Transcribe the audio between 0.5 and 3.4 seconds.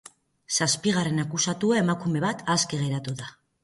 Zazpigarren akusatua, emakume bat, aske geratu da.